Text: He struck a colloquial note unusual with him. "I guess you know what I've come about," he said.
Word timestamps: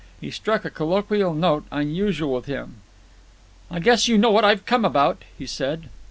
He 0.19 0.31
struck 0.31 0.65
a 0.65 0.71
colloquial 0.71 1.31
note 1.35 1.65
unusual 1.71 2.33
with 2.33 2.45
him. 2.47 2.77
"I 3.69 3.79
guess 3.79 4.07
you 4.07 4.17
know 4.17 4.31
what 4.31 4.43
I've 4.43 4.65
come 4.65 4.83
about," 4.83 5.21
he 5.37 5.45
said. 5.45 5.89